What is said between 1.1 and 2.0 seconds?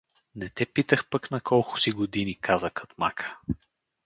на колко си